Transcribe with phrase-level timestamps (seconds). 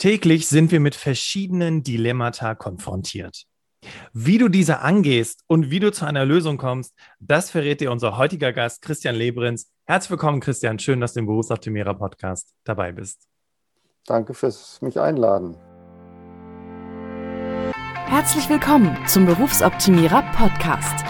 [0.00, 3.44] Täglich sind wir mit verschiedenen Dilemmata konfrontiert.
[4.14, 8.16] Wie du diese angehst und wie du zu einer Lösung kommst, das verrät dir unser
[8.16, 9.70] heutiger Gast Christian Lebrins.
[9.84, 10.78] Herzlich willkommen, Christian.
[10.78, 13.28] Schön, dass du im Berufsoptimierer Podcast dabei bist.
[14.06, 15.54] Danke fürs mich einladen.
[18.06, 21.04] Herzlich willkommen zum Berufsoptimierer Podcast.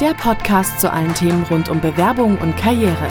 [0.00, 3.10] Der Podcast zu allen Themen rund um Bewerbung und Karriere.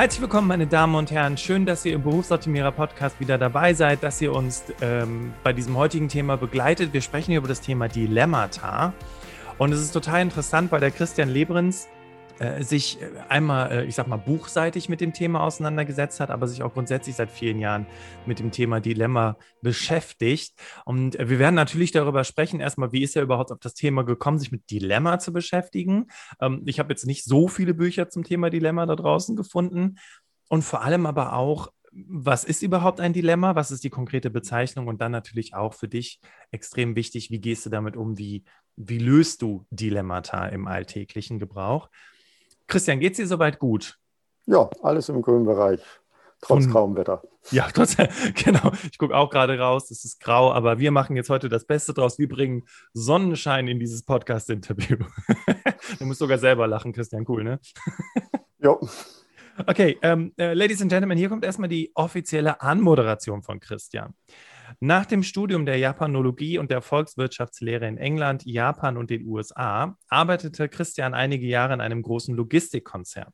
[0.00, 1.36] Herzlich willkommen, meine Damen und Herren.
[1.36, 5.76] Schön, dass ihr im Berufsoptimierer Podcast wieder dabei seid, dass ihr uns ähm, bei diesem
[5.76, 6.94] heutigen Thema begleitet.
[6.94, 8.94] Wir sprechen über das Thema Dilemmata.
[9.58, 11.86] Und es ist total interessant, weil der Christian Lebrens
[12.40, 16.48] äh, sich äh, einmal, äh, ich sag mal, buchseitig mit dem Thema auseinandergesetzt hat, aber
[16.48, 17.86] sich auch grundsätzlich seit vielen Jahren
[18.24, 20.54] mit dem Thema Dilemma beschäftigt.
[20.86, 24.38] Und wir werden natürlich darüber sprechen, erstmal, wie ist er überhaupt auf das Thema gekommen,
[24.38, 26.06] sich mit Dilemma zu beschäftigen.
[26.40, 29.98] Ähm, ich habe jetzt nicht so viele Bücher zum Thema Dilemma da draußen gefunden.
[30.48, 33.54] Und vor allem aber auch, was ist überhaupt ein Dilemma?
[33.54, 34.86] Was ist die konkrete Bezeichnung?
[34.86, 36.20] Und dann natürlich auch für dich
[36.52, 38.16] extrem wichtig, wie gehst du damit um?
[38.16, 38.44] Wie,
[38.76, 41.90] wie löst du Dilemmata im alltäglichen Gebrauch?
[42.70, 43.98] Christian, geht es dir soweit gut?
[44.46, 45.80] Ja, alles im grünen Bereich.
[46.40, 47.22] Trotz Und, grauem Wetter.
[47.50, 47.96] Ja, trotz,
[48.44, 48.72] genau.
[48.90, 51.92] Ich gucke auch gerade raus, es ist grau, aber wir machen jetzt heute das Beste
[51.92, 52.18] draus.
[52.18, 52.62] Wir bringen
[52.94, 54.96] Sonnenschein in dieses Podcast-Interview.
[55.98, 57.26] du musst sogar selber lachen, Christian.
[57.28, 57.60] Cool, ne?
[58.58, 58.76] ja.
[59.66, 64.14] Okay, ähm, äh, Ladies and Gentlemen, hier kommt erstmal die offizielle Anmoderation von Christian.
[64.78, 70.68] Nach dem Studium der Japanologie und der Volkswirtschaftslehre in England, Japan und den USA arbeitete
[70.68, 73.32] Christian einige Jahre in einem großen Logistikkonzern.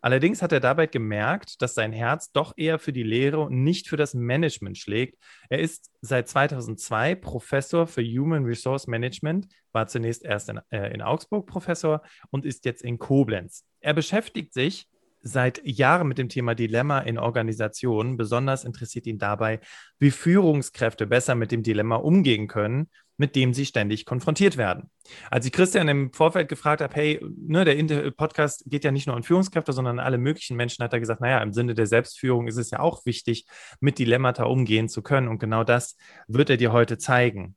[0.00, 3.88] Allerdings hat er dabei gemerkt, dass sein Herz doch eher für die Lehre und nicht
[3.88, 5.16] für das Management schlägt.
[5.48, 11.02] Er ist seit 2002 Professor für Human Resource Management, war zunächst erst in, äh, in
[11.02, 13.64] Augsburg Professor und ist jetzt in Koblenz.
[13.80, 14.86] Er beschäftigt sich
[15.20, 18.16] seit Jahren mit dem Thema Dilemma in Organisationen.
[18.16, 19.60] Besonders interessiert ihn dabei,
[19.98, 24.90] wie Führungskräfte besser mit dem Dilemma umgehen können, mit dem sie ständig konfrontiert werden.
[25.30, 29.16] Als ich Christian im Vorfeld gefragt habe, hey, ne, der Podcast geht ja nicht nur
[29.16, 32.46] an Führungskräfte, sondern an alle möglichen Menschen, hat er gesagt, naja, im Sinne der Selbstführung
[32.46, 33.46] ist es ja auch wichtig,
[33.80, 35.28] mit Dilemmata umgehen zu können.
[35.28, 35.96] Und genau das
[36.28, 37.56] wird er dir heute zeigen.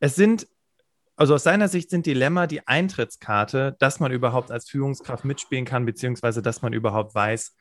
[0.00, 0.48] Es sind
[1.16, 5.86] also aus seiner Sicht sind Dilemma die Eintrittskarte, dass man überhaupt als Führungskraft mitspielen kann,
[5.86, 7.54] beziehungsweise dass man überhaupt weiß,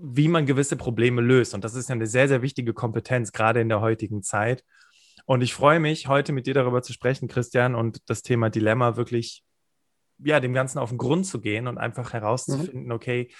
[0.00, 1.54] wie man gewisse Probleme löst.
[1.54, 4.64] Und das ist ja eine sehr, sehr wichtige Kompetenz, gerade in der heutigen Zeit.
[5.26, 8.96] Und ich freue mich, heute mit dir darüber zu sprechen, Christian, und das Thema Dilemma
[8.96, 9.44] wirklich,
[10.18, 12.92] ja, dem Ganzen auf den Grund zu gehen und einfach herauszufinden, mhm.
[12.92, 13.30] okay,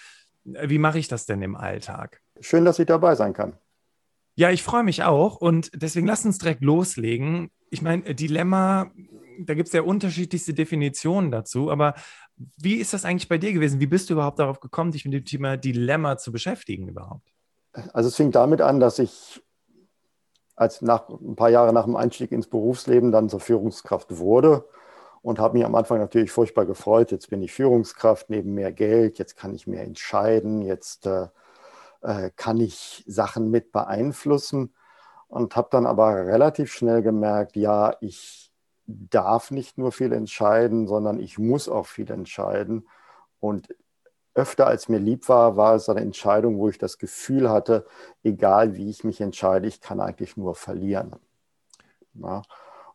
[0.44, 2.20] wie mache ich das denn im Alltag?
[2.40, 3.58] Schön, dass ich dabei sein kann.
[4.38, 7.50] Ja, ich freue mich auch und deswegen lass uns direkt loslegen.
[7.70, 8.92] Ich meine, Dilemma,
[9.40, 11.94] da gibt es ja unterschiedlichste Definitionen dazu, aber
[12.56, 13.80] wie ist das eigentlich bei dir gewesen?
[13.80, 17.26] Wie bist du überhaupt darauf gekommen, dich mit dem Thema Dilemma zu beschäftigen überhaupt?
[17.92, 19.42] Also es fing damit an, dass ich
[20.54, 24.68] als nach ein paar Jahre nach dem Einstieg ins Berufsleben dann zur Führungskraft wurde
[25.20, 27.10] und habe mich am Anfang natürlich furchtbar gefreut.
[27.10, 31.26] Jetzt bin ich Führungskraft, neben mehr Geld, jetzt kann ich mehr entscheiden, jetzt äh,
[32.02, 34.74] äh, kann ich Sachen mit beeinflussen
[35.28, 38.52] und habe dann aber relativ schnell gemerkt, ja, ich
[38.86, 42.88] darf nicht nur viel entscheiden, sondern ich muss auch viel entscheiden.
[43.40, 43.68] Und
[44.34, 47.86] öfter als mir lieb war, war es eine Entscheidung, wo ich das Gefühl hatte,
[48.22, 51.16] egal wie ich mich entscheide, ich kann eigentlich nur verlieren.
[52.14, 52.42] Ja.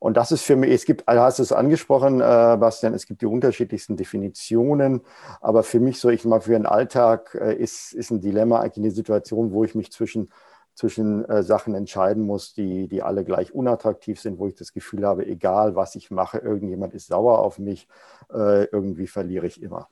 [0.03, 3.21] Und das ist für mich, es gibt, du hast es angesprochen, äh, Bastian, es gibt
[3.21, 4.99] die unterschiedlichsten Definitionen,
[5.39, 8.83] aber für mich so, ich mal für den Alltag äh, ist, ist ein Dilemma eigentlich
[8.83, 10.29] eine Situation, wo ich mich zwischen,
[10.75, 15.07] zwischen äh, Sachen entscheiden muss, die, die alle gleich unattraktiv sind, wo ich das Gefühl
[15.07, 17.87] habe, egal was ich mache, irgendjemand ist sauer auf mich,
[18.29, 19.87] äh, irgendwie verliere ich immer.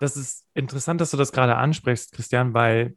[0.00, 2.96] Das ist interessant, dass du das gerade ansprichst, Christian, weil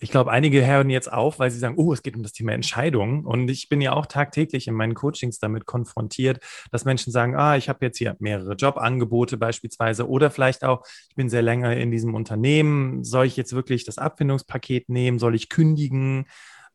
[0.00, 2.52] ich glaube, einige hören jetzt auf, weil sie sagen, oh, es geht um das Thema
[2.52, 3.26] Entscheidungen.
[3.26, 6.40] Und ich bin ja auch tagtäglich in meinen Coachings damit konfrontiert,
[6.72, 11.14] dass Menschen sagen, ah, ich habe jetzt hier mehrere Jobangebote beispielsweise oder vielleicht auch, ich
[11.16, 15.50] bin sehr länger in diesem Unternehmen, soll ich jetzt wirklich das Abfindungspaket nehmen, soll ich
[15.50, 16.26] kündigen?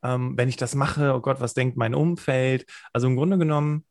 [0.03, 2.65] Ähm, wenn ich das mache, oh Gott, was denkt mein Umfeld?
[2.93, 3.85] Also im Grunde genommen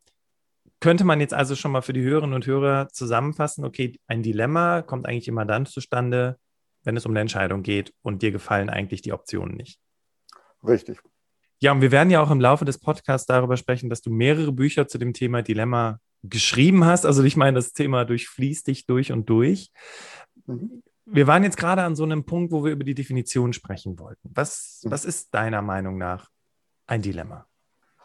[0.81, 4.83] könnte man jetzt also schon mal für die Hörerinnen und Hörer zusammenfassen, okay, ein Dilemma
[4.83, 6.39] kommt eigentlich immer dann zustande,
[6.85, 9.81] wenn es um eine Entscheidung geht und dir gefallen eigentlich die Optionen nicht.
[10.67, 11.01] Richtig.
[11.61, 14.53] Ja, und wir werden ja auch im Laufe des Podcasts darüber sprechen, dass du mehrere
[14.53, 17.07] Bücher zu dem Thema Dilemma geschrieben hast.
[17.07, 19.71] Also ich meine, das Thema durchfließt dich durch und durch.
[20.47, 20.83] Mhm.
[21.07, 24.31] Wir waren jetzt gerade an so einem Punkt, wo wir über die Definition sprechen wollten.
[24.35, 24.91] Was, mhm.
[24.91, 26.31] was ist deiner Meinung nach
[26.87, 27.47] ein Dilemma?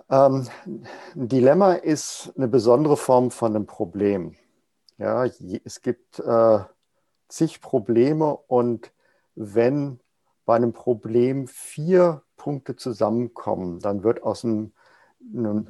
[0.10, 4.36] Ähm, ein Dilemma ist eine besondere Form von einem Problem.
[4.98, 6.60] Ja, es gibt äh,
[7.30, 8.92] zig Probleme und
[9.36, 10.00] wenn
[10.46, 14.74] bei einem Problem vier Punkte zusammenkommen, dann wird aus einem,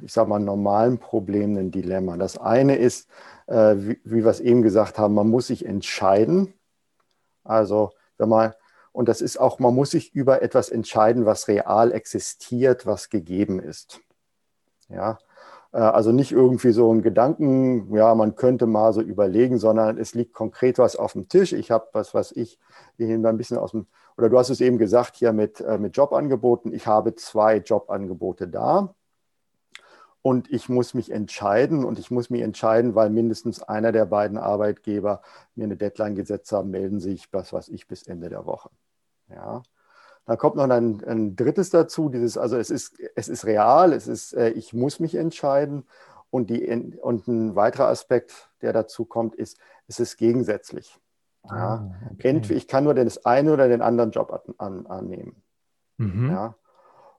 [0.02, 2.16] ich sage mal, normalen Problem ein Dilemma.
[2.16, 3.08] Das eine ist,
[3.46, 6.54] äh, wie, wie wir es eben gesagt haben, man muss sich entscheiden.
[7.44, 8.54] Also wenn man,
[8.92, 13.60] und das ist auch, man muss sich über etwas entscheiden, was real existiert, was gegeben
[13.60, 14.00] ist.
[14.88, 15.18] Ja,
[15.78, 20.32] also nicht irgendwie so ein Gedanken, ja, man könnte mal so überlegen, sondern es liegt
[20.32, 21.52] konkret was auf dem Tisch.
[21.52, 22.58] Ich habe was, was ich,
[22.96, 23.86] wir ein bisschen aus dem,
[24.16, 26.72] oder du hast es eben gesagt hier mit, äh, mit Jobangeboten.
[26.72, 28.94] Ich habe zwei Jobangebote da
[30.22, 34.38] und ich muss mich entscheiden und ich muss mich entscheiden, weil mindestens einer der beiden
[34.38, 35.22] Arbeitgeber
[35.54, 38.70] mir eine Deadline gesetzt haben, melden sich, was weiß ich, bis Ende der Woche.
[39.28, 39.62] Ja.
[40.26, 44.06] Dann kommt noch ein, ein, drittes dazu, dieses, also es ist, es ist real, es
[44.06, 45.84] ist, äh, ich muss mich entscheiden.
[46.30, 46.64] Und, die,
[47.02, 49.58] und ein weiterer Aspekt, der dazu kommt, ist,
[49.88, 51.00] es ist gegensätzlich.
[51.42, 51.90] Ah, ja.
[52.12, 52.28] okay.
[52.28, 55.42] Entweder ich kann nur den einen oder den anderen Job an, an, annehmen.
[55.96, 56.30] Mhm.
[56.30, 56.54] Ja.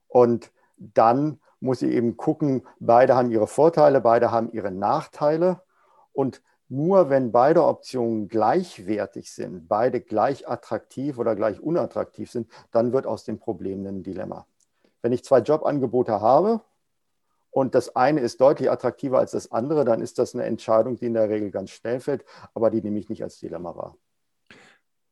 [0.08, 5.62] Und dann muss ich eben gucken, beide haben ihre Vorteile, beide haben ihre Nachteile.
[6.14, 12.94] Und nur wenn beide Optionen gleichwertig sind, beide gleich attraktiv oder gleich unattraktiv sind, dann
[12.94, 14.48] wird aus dem Problem ein Dilemma.
[15.02, 16.62] Wenn ich zwei Jobangebote habe
[17.50, 21.08] und das eine ist deutlich attraktiver als das andere, dann ist das eine Entscheidung, die
[21.08, 22.24] in der Regel ganz schnell fällt,
[22.54, 23.98] aber die nehme ich nicht als Dilemma wahr.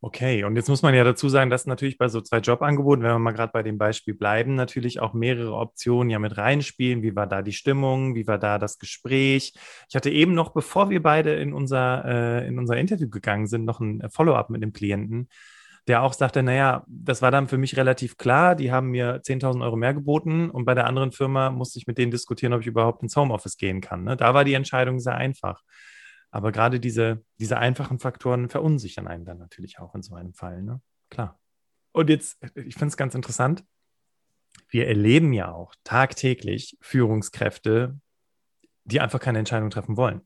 [0.02, 3.12] Okay, und jetzt muss man ja dazu sagen, dass natürlich bei so zwei Jobangeboten, wenn
[3.12, 7.04] wir mal gerade bei dem Beispiel bleiben, natürlich auch mehrere Optionen ja mit reinspielen.
[7.04, 8.16] Wie war da die Stimmung?
[8.16, 9.54] Wie war da das Gespräch?
[9.90, 13.66] Ich hatte eben noch, bevor wir beide in unser, äh, in unser Interview gegangen sind,
[13.66, 15.28] noch ein Follow-up mit dem Klienten,
[15.90, 18.56] der auch sagte, naja, das war dann für mich relativ klar.
[18.56, 21.98] Die haben mir 10.000 Euro mehr geboten und bei der anderen Firma musste ich mit
[21.98, 24.06] denen diskutieren, ob ich überhaupt ins Homeoffice gehen kann.
[24.06, 24.16] Ne?
[24.16, 25.62] Da war die Entscheidung sehr einfach.
[26.32, 30.62] Aber gerade diese, diese einfachen Faktoren verunsichern einen dann natürlich auch in so einem Fall,
[30.62, 30.82] ne?
[31.10, 31.40] Klar.
[31.92, 33.64] Und jetzt, ich finde es ganz interessant,
[34.70, 38.00] wir erleben ja auch tagtäglich Führungskräfte,
[38.84, 40.22] die einfach keine Entscheidung treffen wollen.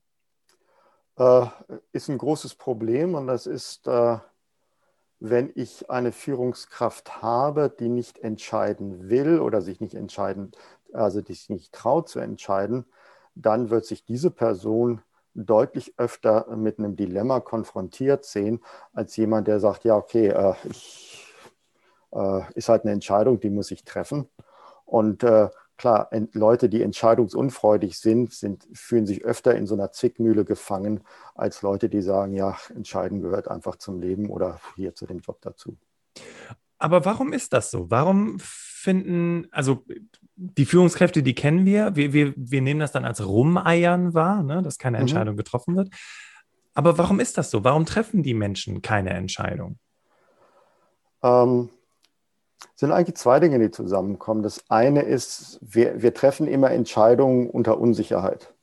[1.18, 1.46] Äh,
[1.92, 4.18] ist ein großes Problem und das ist, äh,
[5.20, 10.52] wenn ich eine Führungskraft habe, die nicht entscheiden will oder sich nicht entscheiden,
[10.92, 12.86] also die sich nicht traut zu entscheiden,
[13.36, 15.02] dann wird sich diese Person
[15.36, 18.62] deutlich öfter mit einem Dilemma konfrontiert sehen,
[18.94, 21.34] als jemand, der sagt, ja, okay, äh, ich,
[22.12, 24.30] äh, ist halt eine Entscheidung, die muss ich treffen.
[24.86, 30.46] Und äh, klar, Leute, die entscheidungsunfreudig sind, sind, fühlen sich öfter in so einer Zwickmühle
[30.46, 31.04] gefangen,
[31.36, 35.40] als Leute, die sagen, ja, entscheiden gehört einfach zum Leben oder hier zu dem Job
[35.42, 35.78] dazu.
[36.78, 37.90] Aber warum ist das so?
[37.90, 39.86] Warum finden, also
[40.36, 41.96] die Führungskräfte, die kennen wir.
[41.96, 44.62] Wir, wir, wir nehmen das dann als Rumeiern wahr, ne?
[44.62, 45.02] dass keine mhm.
[45.02, 45.90] Entscheidung getroffen wird.
[46.74, 47.64] Aber warum ist das so?
[47.64, 49.78] Warum treffen die Menschen keine Entscheidung?
[51.22, 51.70] Ähm,
[52.76, 54.42] sind eigentlich zwei Dinge, die zusammenkommen.
[54.42, 58.54] Das eine ist, wir, wir treffen immer Entscheidungen unter Unsicherheit.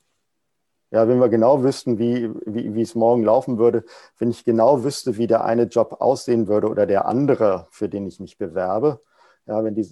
[0.91, 3.85] Ja, wenn wir genau wüssten, wie, wie, wie es morgen laufen würde,
[4.17, 8.05] wenn ich genau wüsste, wie der eine Job aussehen würde oder der andere, für den
[8.07, 8.99] ich mich bewerbe,
[9.45, 9.89] ja, wenn die,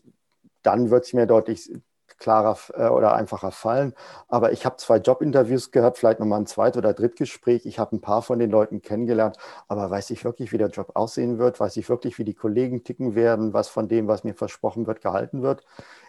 [0.64, 1.72] dann wird es mir deutlich
[2.20, 3.94] klarer äh, oder einfacher fallen.
[4.28, 7.66] Aber ich habe zwei Jobinterviews gehabt, vielleicht nochmal ein Zweit- oder Drittgespräch.
[7.66, 9.38] Ich habe ein paar von den Leuten kennengelernt,
[9.68, 11.60] aber weiß ich wirklich, wie der Job aussehen wird?
[11.60, 13.54] Weiß ich wirklich, wie die Kollegen ticken werden?
[13.54, 15.64] Was von dem, was mir versprochen wird, gehalten wird?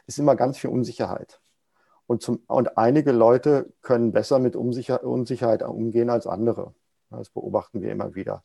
[0.06, 1.40] Ist immer ganz viel Unsicherheit.
[2.06, 6.74] Und, zum, und einige Leute können besser mit Unsicher, Unsicherheit umgehen als andere.
[7.10, 8.42] Das beobachten wir immer wieder.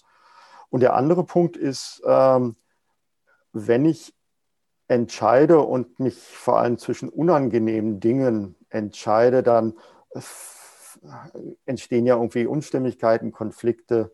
[0.70, 2.56] Und der andere Punkt ist, ähm,
[3.54, 4.15] wenn ich
[4.88, 9.74] entscheide und mich vor allem zwischen unangenehmen Dingen entscheide, dann
[11.66, 14.14] entstehen ja irgendwie Unstimmigkeiten, Konflikte.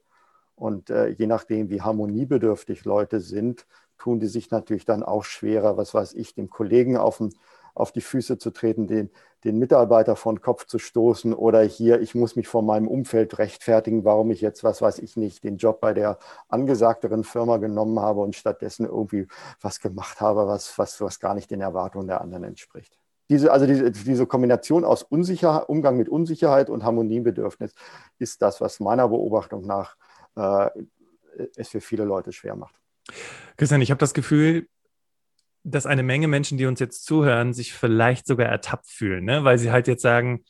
[0.55, 3.65] Und äh, je nachdem, wie harmoniebedürftig Leute sind,
[3.97, 7.33] tun die sich natürlich dann auch schwerer, was weiß ich, dem Kollegen auf den
[7.73, 9.09] auf die Füße zu treten, den,
[9.43, 14.05] den Mitarbeiter von Kopf zu stoßen oder hier, ich muss mich vor meinem Umfeld rechtfertigen,
[14.05, 18.21] warum ich jetzt, was weiß ich nicht, den Job bei der angesagteren Firma genommen habe
[18.21, 19.27] und stattdessen irgendwie
[19.61, 22.97] was gemacht habe, was, was, was gar nicht den Erwartungen der anderen entspricht.
[23.29, 27.73] Diese, also diese, diese Kombination aus Unsicherheit, Umgang mit Unsicherheit und Harmoniebedürfnis
[28.19, 29.95] ist das, was meiner Beobachtung nach
[30.35, 30.69] äh,
[31.55, 32.75] es für viele Leute schwer macht.
[33.57, 34.67] Christian, ich habe das Gefühl,
[35.63, 39.43] dass eine Menge Menschen, die uns jetzt zuhören, sich vielleicht sogar ertappt fühlen, ne?
[39.43, 40.43] weil sie halt jetzt sagen,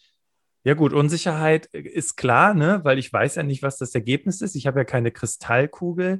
[0.63, 2.81] ja gut, Unsicherheit ist klar, ne?
[2.83, 4.55] weil ich weiß ja nicht, was das Ergebnis ist.
[4.55, 6.19] Ich habe ja keine Kristallkugel.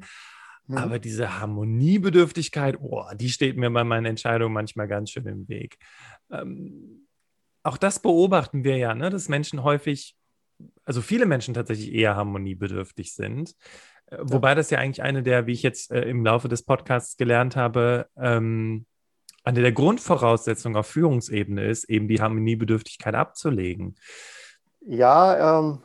[0.68, 0.78] Mhm.
[0.78, 5.78] Aber diese Harmoniebedürftigkeit, oh, die steht mir bei meinen Entscheidungen manchmal ganz schön im Weg.
[6.32, 7.08] Ähm,
[7.64, 9.10] auch das beobachten wir ja, ne?
[9.10, 10.16] dass Menschen häufig,
[10.84, 13.56] also viele Menschen tatsächlich eher harmoniebedürftig sind.
[14.20, 17.56] Wobei das ja eigentlich eine der, wie ich jetzt äh, im Laufe des Podcasts gelernt
[17.56, 18.86] habe, ähm,
[19.44, 23.96] eine der Grundvoraussetzungen auf Führungsebene ist, eben die Harmoniebedürftigkeit abzulegen.
[24.82, 25.80] Ja, ähm,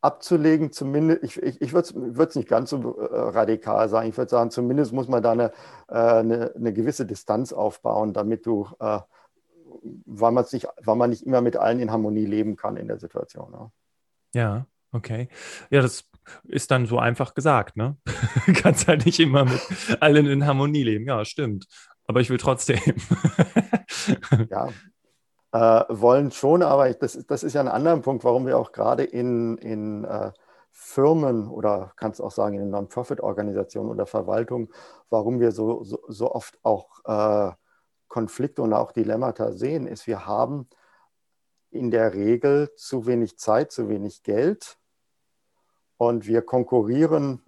[0.00, 4.08] abzulegen, zumindest, ich, ich, ich würde es nicht ganz so äh, radikal sagen.
[4.08, 5.52] Ich würde sagen, zumindest muss man da eine,
[5.88, 9.00] äh, eine, eine, gewisse Distanz aufbauen, damit du, äh,
[10.06, 13.52] weil, nicht, weil man nicht immer mit allen in Harmonie leben kann in der Situation.
[13.52, 13.70] Ja,
[14.34, 15.28] ja okay.
[15.70, 16.09] Ja, das
[16.44, 17.96] ist dann so einfach gesagt, ne?
[18.54, 19.60] Kannst halt nicht immer mit
[20.00, 21.06] allen in Harmonie leben.
[21.06, 21.66] Ja, stimmt
[22.10, 22.80] aber ich will trotzdem.
[24.50, 24.68] ja,
[25.52, 28.72] äh, wollen schon, aber ich, das, das ist ja ein anderer Punkt, warum wir auch
[28.72, 30.32] gerade in, in äh,
[30.72, 34.72] Firmen oder kannst auch sagen in Non-Profit-Organisationen oder Verwaltung,
[35.08, 37.52] warum wir so, so, so oft auch äh,
[38.08, 40.68] Konflikte und auch Dilemmata sehen, ist, wir haben
[41.70, 44.79] in der Regel zu wenig Zeit, zu wenig Geld
[46.00, 47.42] und wir konkurrieren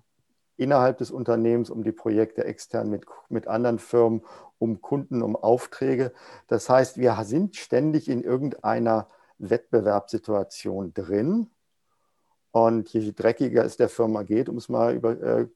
[0.59, 4.21] innerhalb des Unternehmens um die Projekte extern mit, mit anderen Firmen
[4.59, 6.13] um Kunden, um Aufträge.
[6.49, 11.49] Das heißt, wir sind ständig in irgendeiner Wettbewerbssituation drin.
[12.51, 15.47] Und je dreckiger es der Firma geht, um es mal über, äh,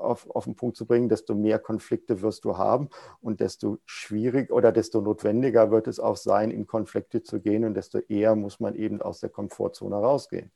[0.00, 2.88] auf, auf den Punkt zu bringen, desto mehr Konflikte wirst du haben
[3.20, 7.74] und desto schwierig oder desto notwendiger wird es auch sein, in Konflikte zu gehen und
[7.74, 10.50] desto eher muss man eben aus der Komfortzone rausgehen.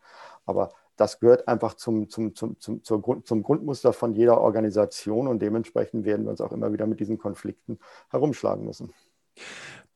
[0.44, 5.40] Aber das gehört einfach zum, zum, zum, zum, Grund, zum Grundmuster von jeder Organisation und
[5.40, 7.78] dementsprechend werden wir uns auch immer wieder mit diesen Konflikten
[8.10, 8.92] herumschlagen müssen.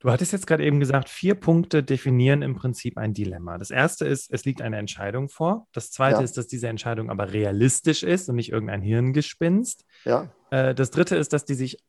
[0.01, 3.59] Du hattest jetzt gerade eben gesagt, vier Punkte definieren im Prinzip ein Dilemma.
[3.59, 5.67] Das erste ist, es liegt eine Entscheidung vor.
[5.73, 6.23] Das zweite ja.
[6.25, 9.85] ist, dass diese Entscheidung aber realistisch ist und nicht irgendein Hirngespinst.
[10.05, 10.31] Ja.
[10.51, 11.83] Äh, das dritte ist, dass die sich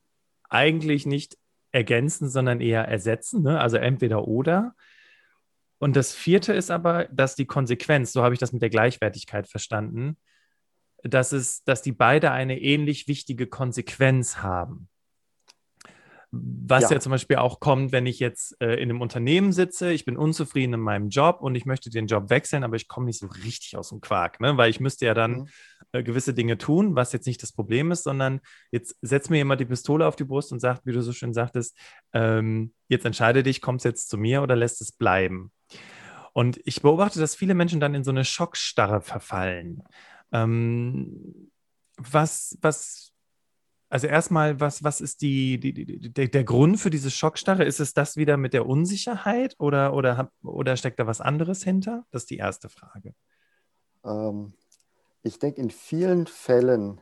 [0.50, 1.38] eigentlich nicht
[1.72, 3.44] ergänzen, sondern eher ersetzen.
[3.44, 3.60] Ne?
[3.60, 4.74] Also entweder oder.
[5.80, 9.48] Und das vierte ist aber, dass die Konsequenz, so habe ich das mit der Gleichwertigkeit
[9.48, 10.18] verstanden,
[11.04, 14.90] dass es, dass die beide eine ähnlich wichtige Konsequenz haben.
[16.32, 16.92] Was ja.
[16.92, 17.00] ja.
[17.00, 20.76] zum Beispiel auch kommt, wenn ich jetzt äh, in einem Unternehmen sitze, ich bin unzufrieden
[20.76, 23.76] in meinem Job und ich möchte den Job wechseln, aber ich komme nicht so richtig
[23.76, 24.56] aus dem Quark, ne?
[24.56, 25.48] weil ich müsste ja dann mhm.
[25.92, 29.60] äh, gewisse Dinge tun, was jetzt nicht das Problem ist, sondern jetzt setzt mir jemand
[29.60, 31.76] die Pistole auf die Brust und sagt, wie du so schön sagtest,
[32.14, 35.52] ähm, jetzt entscheide dich, kommst jetzt zu mir oder lässt es bleiben.
[36.40, 39.84] Und ich beobachte, dass viele Menschen dann in so eine Schockstarre verfallen.
[40.32, 41.52] Ähm,
[41.98, 43.12] was, was,
[43.90, 47.66] also erstmal, was, was ist die, die, die, der, der Grund für diese Schockstarre?
[47.66, 52.06] Ist es das wieder mit der Unsicherheit oder, oder, oder steckt da was anderes hinter?
[52.12, 53.14] Das ist die erste Frage.
[54.06, 54.54] Ähm,
[55.24, 57.02] ich denke, in vielen Fällen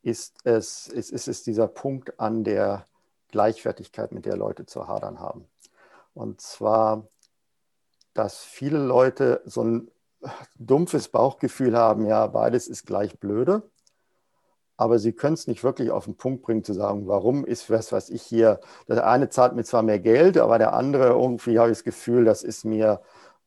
[0.00, 2.86] ist es, ist, ist es dieser Punkt an der
[3.30, 5.44] Gleichwertigkeit, mit der Leute zu hadern haben.
[6.14, 7.06] Und zwar
[8.14, 9.90] dass viele Leute so ein
[10.58, 13.62] dumpfes Bauchgefühl haben, ja, beides ist gleich blöde,
[14.76, 17.92] aber sie können es nicht wirklich auf den Punkt bringen zu sagen, warum ist was,
[17.92, 21.70] was ich hier, der eine zahlt mir zwar mehr Geld, aber der andere irgendwie habe
[21.70, 23.00] ich das Gefühl, das ist mir,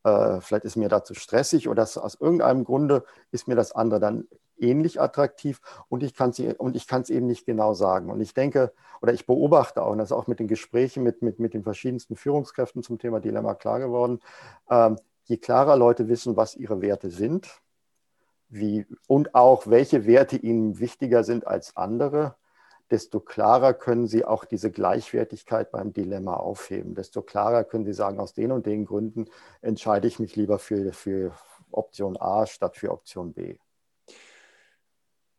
[0.04, 4.00] äh, vielleicht ist mir dazu stressig oder das, aus irgendeinem Grunde ist mir das andere
[4.00, 4.28] dann
[4.62, 8.10] ähnlich attraktiv und ich kann es eben nicht genau sagen.
[8.10, 11.22] Und ich denke, oder ich beobachte auch, und das ist auch mit den Gesprächen mit,
[11.22, 14.20] mit, mit den verschiedensten Führungskräften zum Thema Dilemma klar geworden,
[14.70, 17.62] ähm, je klarer Leute wissen, was ihre Werte sind,
[18.50, 22.36] wie, und auch welche Werte ihnen wichtiger sind als andere,
[22.92, 26.94] desto klarer können sie auch diese Gleichwertigkeit beim Dilemma aufheben.
[26.94, 29.26] Desto klarer können sie sagen, aus den und den Gründen
[29.62, 31.32] entscheide ich mich lieber für, für
[31.72, 33.56] Option A statt für Option B.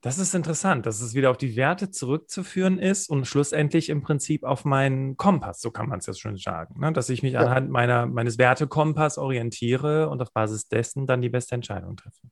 [0.03, 4.43] Das ist interessant, dass es wieder auf die Werte zurückzuführen ist und schlussendlich im Prinzip
[4.43, 6.93] auf meinen Kompass, so kann man es jetzt schon sagen, ne?
[6.93, 7.41] dass ich mich ja.
[7.41, 12.27] anhand meiner, meines Wertekompass orientiere und auf Basis dessen dann die beste Entscheidung treffe.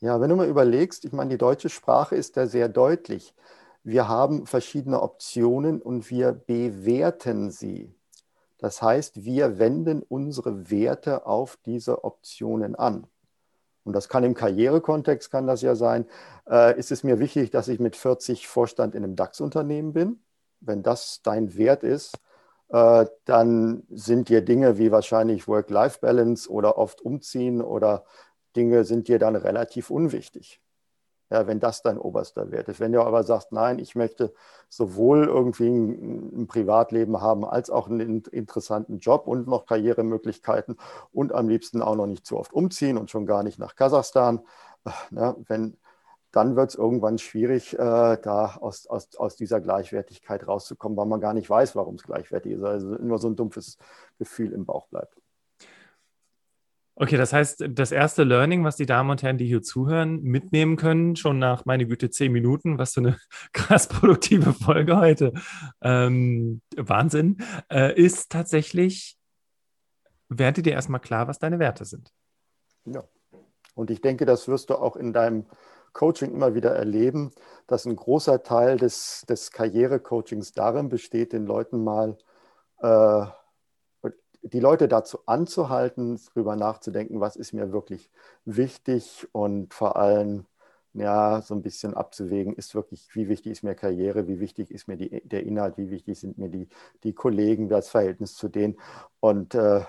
[0.00, 3.34] Ja, wenn du mal überlegst, ich meine, die deutsche Sprache ist da sehr deutlich.
[3.82, 7.94] Wir haben verschiedene Optionen und wir bewerten sie.
[8.58, 13.06] Das heißt, wir wenden unsere Werte auf diese Optionen an
[13.88, 16.06] und das kann im Karrierekontext kann das ja sein,
[16.48, 20.20] äh, ist es mir wichtig, dass ich mit 40 Vorstand in einem DAX-Unternehmen bin.
[20.60, 22.14] Wenn das dein Wert ist,
[22.68, 28.04] äh, dann sind dir Dinge wie wahrscheinlich Work-Life-Balance oder oft umziehen oder
[28.56, 30.60] Dinge sind dir dann relativ unwichtig.
[31.30, 32.80] Ja, wenn das dein oberster Wert ist.
[32.80, 34.32] Wenn du aber sagst, nein, ich möchte
[34.68, 40.76] sowohl irgendwie ein, ein Privatleben haben, als auch einen interessanten Job und noch Karrieremöglichkeiten
[41.12, 44.40] und am liebsten auch noch nicht zu oft umziehen und schon gar nicht nach Kasachstan,
[45.10, 45.76] ja, wenn,
[46.30, 51.20] dann wird es irgendwann schwierig, äh, da aus, aus, aus dieser Gleichwertigkeit rauszukommen, weil man
[51.20, 52.62] gar nicht weiß, warum es gleichwertig ist.
[52.64, 53.78] Also nur so ein dumpfes
[54.18, 55.16] Gefühl im Bauch bleibt.
[57.00, 60.76] Okay, das heißt, das erste Learning, was die Damen und Herren, die hier zuhören, mitnehmen
[60.76, 63.18] können, schon nach, meine Güte, zehn Minuten, was für eine
[63.52, 65.32] krass produktive Folge heute,
[65.80, 67.38] ähm, Wahnsinn,
[67.70, 69.16] äh, ist tatsächlich,
[70.28, 72.12] werde dir erstmal klar, was deine Werte sind.
[72.84, 73.04] Ja,
[73.76, 75.46] und ich denke, das wirst du auch in deinem
[75.92, 77.30] Coaching immer wieder erleben,
[77.68, 82.18] dass ein großer Teil des, des Karrierecoachings darin besteht, den Leuten mal
[82.80, 83.26] äh,
[84.42, 88.10] die Leute dazu anzuhalten, darüber nachzudenken, was ist mir wirklich
[88.44, 90.46] wichtig und vor allem
[90.94, 94.88] ja, so ein bisschen abzuwägen, ist wirklich, wie wichtig ist mir Karriere, wie wichtig ist
[94.88, 96.68] mir die, der Inhalt, wie wichtig sind mir die,
[97.04, 98.78] die Kollegen, das Verhältnis zu denen.
[99.20, 99.82] Und äh,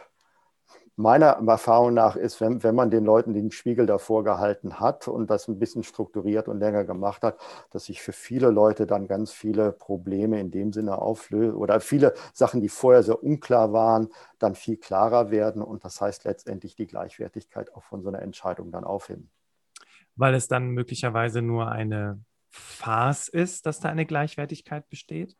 [1.00, 5.30] meiner Erfahrung nach ist, wenn, wenn man den Leuten den Spiegel davor gehalten hat und
[5.30, 7.40] das ein bisschen strukturiert und länger gemacht hat,
[7.72, 12.14] dass sich für viele Leute dann ganz viele Probleme in dem Sinne auflösen oder viele
[12.34, 16.86] Sachen, die vorher sehr unklar waren, dann viel klarer werden und das heißt letztendlich die
[16.86, 19.32] Gleichwertigkeit auch von so einer Entscheidung dann aufheben.
[20.18, 25.38] Weil es dann möglicherweise nur eine Farce ist, dass da eine Gleichwertigkeit besteht?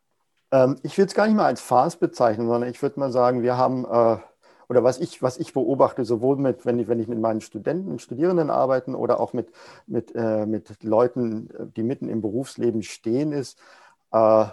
[0.52, 3.44] Ähm, ich würde es gar nicht mal als Farce bezeichnen, sondern ich würde mal sagen,
[3.44, 4.20] wir haben äh,
[4.70, 7.98] oder was ich, was ich beobachte, sowohl mit, wenn ich, wenn ich mit meinen Studenten,
[8.00, 9.52] Studierenden arbeite oder auch mit,
[9.88, 13.60] mit, äh, mit Leuten, die mitten im Berufsleben stehen, ist,
[14.12, 14.46] äh,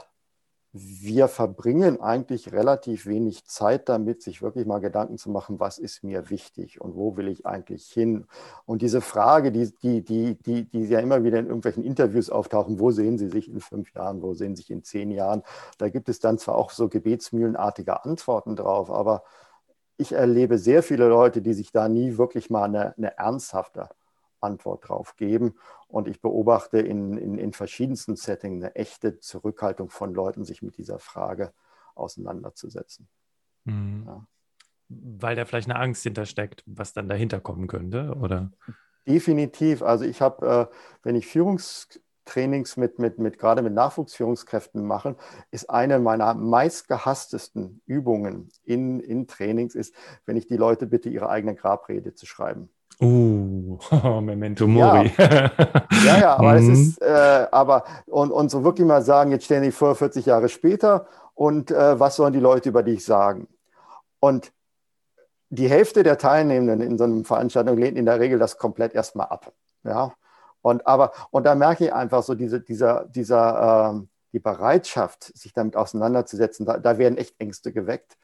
[0.79, 6.05] wir verbringen eigentlich relativ wenig Zeit damit, sich wirklich mal Gedanken zu machen, was ist
[6.05, 8.27] mir wichtig und wo will ich eigentlich hin.
[8.67, 12.79] Und diese Frage, die, die, die, die, die ja immer wieder in irgendwelchen Interviews auftauchen,
[12.79, 15.43] wo sehen Sie sich in fünf Jahren, wo sehen Sie sich in zehn Jahren,
[15.79, 19.23] da gibt es dann zwar auch so gebetsmühlenartige Antworten drauf, aber
[19.97, 23.89] ich erlebe sehr viele Leute, die sich da nie wirklich mal eine, eine ernsthafte
[24.41, 25.54] Antwort drauf geben.
[25.89, 30.76] Und ich beobachte in, in, in, verschiedensten Settings eine echte Zurückhaltung von Leuten, sich mit
[30.76, 31.52] dieser Frage
[31.95, 33.09] auseinanderzusetzen.
[33.65, 34.04] Mhm.
[34.06, 34.26] Ja.
[34.89, 38.52] Weil da vielleicht eine Angst hintersteckt, was dann dahinter kommen könnte, oder?
[39.06, 39.82] Definitiv.
[39.82, 45.17] Also ich habe, äh, wenn ich Führungs Trainings mit, mit, mit gerade mit Nachwuchsführungskräften machen,
[45.50, 49.95] ist eine meiner meistgehasstesten Übungen in, in Trainings, ist,
[50.26, 52.69] wenn ich die Leute bitte, ihre eigene Grabrede zu schreiben.
[53.00, 53.78] Uh,
[54.21, 55.12] Memento Mori.
[55.19, 55.50] Ja,
[56.04, 56.71] ja, ja aber mhm.
[56.71, 60.26] es ist, äh, aber, und, und so wirklich mal sagen, jetzt stellen die vor 40
[60.26, 63.49] Jahre später und äh, was sollen die Leute über dich sagen?
[64.19, 64.52] Und
[65.50, 69.28] die Hälfte der Teilnehmenden in so einer Veranstaltung lehnt in der Regel das komplett erstmal
[69.28, 69.52] ab.
[69.84, 70.12] Ja,
[70.67, 75.52] und, aber, und da merke ich einfach so diese, dieser, dieser, ähm, die Bereitschaft, sich
[75.52, 78.17] damit auseinanderzusetzen, da, da werden echt Ängste geweckt.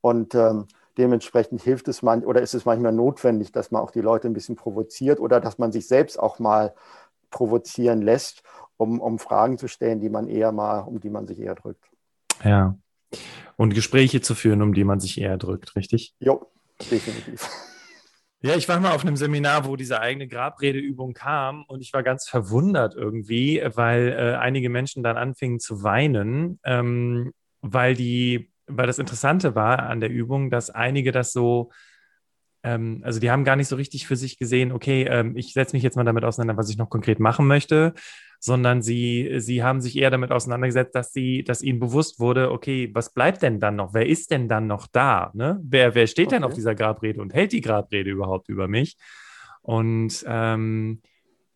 [0.00, 4.00] Und ähm, dementsprechend hilft es man oder ist es manchmal notwendig, dass man auch die
[4.00, 6.74] Leute ein bisschen provoziert oder dass man sich selbst auch mal
[7.30, 8.42] provozieren lässt,
[8.78, 11.84] um, um Fragen zu stellen, die man eher mal, um die man sich eher drückt.
[12.42, 12.74] Ja.
[13.58, 16.14] Und Gespräche zu führen, um die man sich eher drückt, richtig?
[16.20, 16.46] Jo,
[16.90, 17.50] definitiv.
[18.44, 22.02] Ja, ich war mal auf einem Seminar, wo diese eigene Grabredeübung kam und ich war
[22.02, 28.88] ganz verwundert irgendwie, weil äh, einige Menschen dann anfingen zu weinen, ähm, weil die, weil
[28.88, 31.70] das Interessante war an der Übung, dass einige das so
[32.62, 35.74] ähm, also die haben gar nicht so richtig für sich gesehen, okay, ähm, ich setze
[35.74, 37.94] mich jetzt mal damit auseinander, was ich noch konkret machen möchte,
[38.38, 42.90] sondern sie, sie haben sich eher damit auseinandergesetzt, dass sie, dass ihnen bewusst wurde, okay,
[42.92, 43.94] was bleibt denn dann noch?
[43.94, 45.30] Wer ist denn dann noch da?
[45.34, 45.60] Ne?
[45.62, 46.36] Wer, wer steht okay.
[46.36, 48.96] denn auf dieser Grabrede und hält die Grabrede überhaupt über mich?
[49.60, 51.02] Und ähm,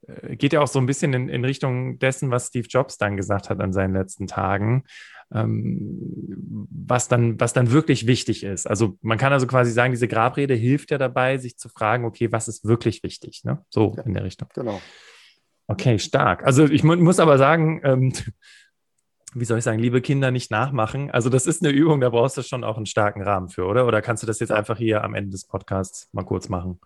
[0.07, 3.17] äh, geht ja auch so ein bisschen in, in Richtung dessen, was Steve Jobs dann
[3.17, 4.85] gesagt hat an seinen letzten Tagen
[5.33, 8.67] ähm, was, dann, was dann wirklich wichtig ist.
[8.67, 12.31] Also man kann also quasi sagen, diese Grabrede hilft ja dabei, sich zu fragen, okay,
[12.33, 13.43] was ist wirklich wichtig?
[13.45, 13.65] Ne?
[13.71, 14.49] So ja, in der Richtung.
[14.55, 14.81] Genau.
[15.67, 16.45] Okay, stark.
[16.45, 18.13] Also ich mu muss aber sagen, ähm,
[19.35, 21.11] wie soll ich sagen, liebe Kinder, nicht nachmachen.
[21.11, 23.87] Also das ist eine Übung, da brauchst du schon auch einen starken Rahmen für, oder?
[23.87, 26.81] Oder kannst du das jetzt einfach hier am Ende des Podcasts mal kurz machen?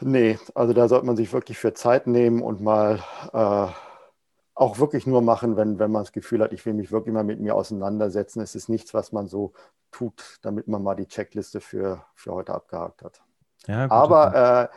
[0.00, 2.98] Nee, also da sollte man sich wirklich für Zeit nehmen und mal
[3.32, 3.68] äh,
[4.54, 7.24] auch wirklich nur machen, wenn, wenn man das Gefühl hat, ich will mich wirklich mal
[7.24, 8.40] mit mir auseinandersetzen.
[8.40, 9.52] Es ist nichts, was man so
[9.90, 13.22] tut, damit man mal die Checkliste für, für heute abgehakt hat.
[13.66, 14.76] Ja, gut, Aber äh,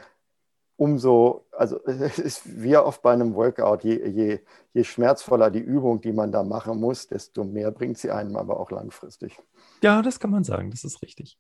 [0.78, 4.40] umso, also es ist wie oft bei einem Workout, je, je,
[4.76, 8.60] je schmerzvoller die Übung, die man da machen muss, desto mehr bringt sie einem aber
[8.60, 9.40] auch langfristig.
[9.82, 11.40] Ja, das kann man sagen, das ist richtig.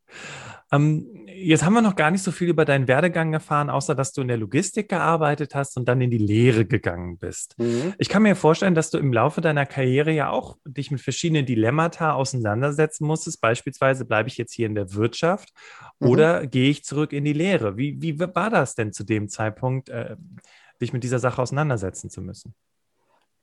[0.72, 4.14] Ähm, jetzt haben wir noch gar nicht so viel über deinen Werdegang erfahren, außer dass
[4.14, 7.60] du in der Logistik gearbeitet hast und dann in die Lehre gegangen bist.
[7.60, 7.94] Mhm.
[7.98, 11.46] Ich kann mir vorstellen, dass du im Laufe deiner Karriere ja auch dich mit verschiedenen
[11.46, 13.42] Dilemmata auseinandersetzen musstest.
[13.42, 15.52] Beispielsweise bleibe ich jetzt hier in der Wirtschaft
[16.00, 16.08] mhm.
[16.08, 17.76] oder gehe ich zurück in die Lehre?
[17.76, 20.16] Wie, wie war das denn zu dem Zeitpunkt, äh,
[20.82, 22.56] dich mit dieser Sache auseinandersetzen zu müssen?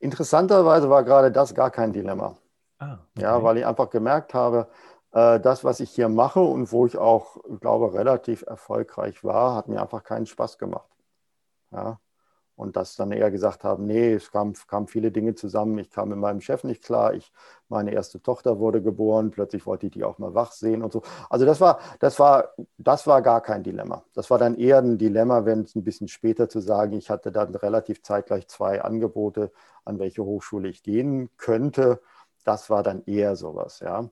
[0.03, 2.35] Interessanterweise war gerade das gar kein Dilemma.
[2.79, 3.21] Ah, okay.
[3.23, 4.67] Ja, weil ich einfach gemerkt habe,
[5.13, 9.69] äh, das, was ich hier mache und wo ich auch, glaube relativ erfolgreich war, hat
[9.69, 10.89] mir einfach keinen Spaß gemacht.
[11.71, 11.99] Ja.
[12.55, 15.77] Und dass dann eher gesagt haben, nee, es kamen kam viele Dinge zusammen.
[15.79, 17.13] Ich kam mit meinem Chef nicht klar.
[17.15, 17.31] Ich,
[17.67, 19.31] meine erste Tochter wurde geboren.
[19.31, 21.01] Plötzlich wollte ich die auch mal wach sehen und so.
[21.29, 24.03] Also das war, das war, das war gar kein Dilemma.
[24.13, 27.31] Das war dann eher ein Dilemma, wenn es ein bisschen später zu sagen, ich hatte
[27.31, 29.51] dann relativ zeitgleich zwei Angebote,
[29.83, 32.01] an welche Hochschule ich gehen könnte.
[32.45, 34.09] Das war dann eher sowas, ja.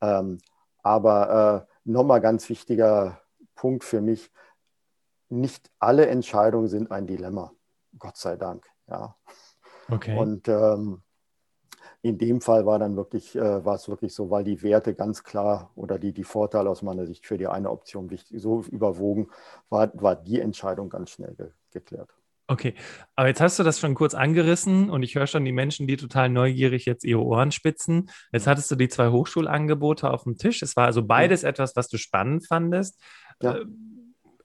[0.00, 0.38] Ähm,
[0.82, 3.20] aber äh, nochmal ganz wichtiger
[3.54, 4.30] Punkt für mich,
[5.28, 7.52] nicht alle Entscheidungen sind ein Dilemma.
[8.02, 9.14] Gott sei Dank, ja.
[9.88, 10.18] Okay.
[10.18, 11.02] Und ähm,
[12.02, 15.22] in dem Fall war dann wirklich, äh, war es wirklich so, weil die Werte ganz
[15.22, 19.28] klar oder die, die Vorteile aus meiner Sicht für die eine Option wichtig, so überwogen,
[19.68, 22.10] war, war die Entscheidung ganz schnell ge geklärt.
[22.48, 22.74] Okay,
[23.14, 25.96] aber jetzt hast du das schon kurz angerissen und ich höre schon die Menschen, die
[25.96, 28.10] total neugierig jetzt ihre Ohren spitzen.
[28.32, 30.60] Jetzt hattest du die zwei Hochschulangebote auf dem Tisch.
[30.60, 31.50] Es war also beides ja.
[31.50, 33.00] etwas, was du spannend fandest.
[33.40, 33.60] Ja.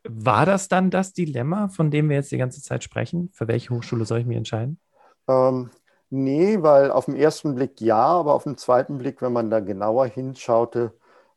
[0.10, 3.30] War das dann das Dilemma, von dem wir jetzt die ganze Zeit sprechen?
[3.34, 4.80] Für welche Hochschule soll ich mich entscheiden?
[5.28, 5.70] Ähm,
[6.10, 9.60] nee, weil auf den ersten Blick ja, aber auf den zweiten Blick, wenn man da
[9.60, 10.94] genauer hinschaute,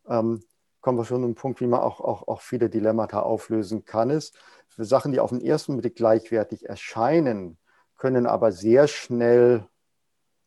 [0.07, 0.43] ähm,
[0.81, 4.35] kommen wir schon zum Punkt, wie man auch, auch, auch viele Dilemmata auflösen kann, ist,
[4.67, 7.57] für Sachen, die auf den ersten Blick gleichwertig erscheinen,
[7.97, 9.67] können aber sehr schnell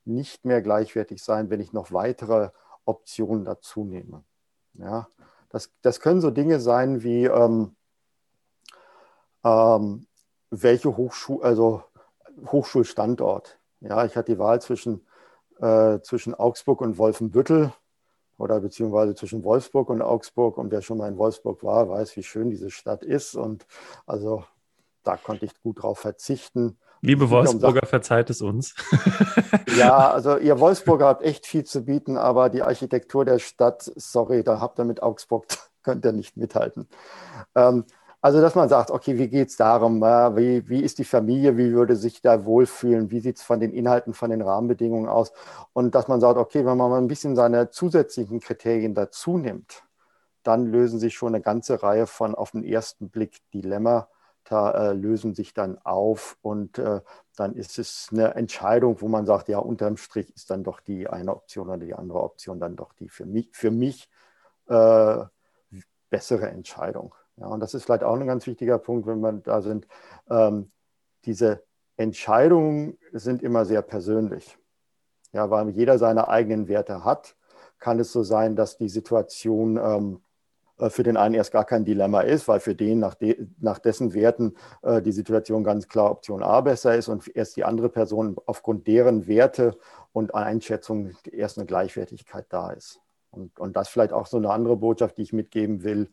[0.04, 2.50] nicht mehr gleichwertig sein, wenn ich noch weitere
[2.84, 4.24] Optionen dazu nehme.
[4.74, 5.08] Ja,
[5.50, 7.76] das, das können so Dinge sein wie ähm,
[9.44, 10.07] ähm,
[10.50, 11.83] welche Hochschule, also
[12.46, 13.59] Hochschulstandort.
[13.80, 15.07] Ja, ich hatte die Wahl zwischen,
[15.61, 17.72] äh, zwischen Augsburg und Wolfenbüttel
[18.38, 20.59] oder beziehungsweise zwischen Wolfsburg und Augsburg.
[20.59, 23.35] Und wer schon mal in Wolfsburg war, weiß, wie schön diese Stadt ist.
[23.35, 23.66] Und
[24.07, 24.44] also
[25.04, 26.78] da konnte ich gut drauf verzichten.
[27.02, 28.74] Liebe Wolfsburger, verzeiht es uns.
[29.76, 34.42] ja, also ihr Wolfsburger habt echt viel zu bieten, aber die Architektur der Stadt, sorry,
[34.42, 35.44] da habt ihr mit Augsburg,
[35.83, 36.88] könnt ihr nicht mithalten.
[37.54, 37.85] Ähm,
[38.24, 40.00] also, dass man sagt, okay, wie geht es darum?
[40.00, 41.58] Wie, wie ist die Familie?
[41.58, 43.10] Wie würde sich da wohlfühlen?
[43.10, 45.30] Wie sieht es von den Inhalten, von den Rahmenbedingungen aus?
[45.74, 49.84] Und dass man sagt, okay, wenn man mal ein bisschen seine zusätzlichen Kriterien dazu nimmt,
[50.42, 55.34] dann lösen sich schon eine ganze Reihe von auf den ersten Blick Dilemmata, äh, lösen
[55.34, 57.02] sich dann auf und äh,
[57.37, 61.08] dann ist es eine Entscheidung, wo man sagt, ja, unterm Strich ist dann doch die
[61.08, 64.08] eine Option oder die andere Option dann doch die für mich, für mich
[64.68, 65.24] äh,
[66.08, 67.14] bessere Entscheidung.
[67.37, 69.87] Ja, und das ist vielleicht auch ein ganz wichtiger Punkt, wenn man da sind.
[70.31, 70.70] Ähm,
[71.25, 71.64] diese
[71.97, 74.59] Entscheidungen sind immer sehr persönlich.
[75.33, 77.37] Ja, weil jeder seine eigenen Werte hat,
[77.79, 80.20] kann es so sein, dass die Situation ähm,
[80.79, 83.79] äh, für den einen erst gar kein Dilemma ist, weil für den nach, de nach
[83.79, 87.88] dessen Werten äh, die Situation ganz klar Option A besser ist und erst die andere
[87.88, 89.77] Person aufgrund deren Werte
[90.12, 93.01] und Einschätzung erst eine Gleichwertigkeit da ist.
[93.31, 96.11] Und, und das vielleicht auch so eine andere Botschaft, die ich mitgeben will.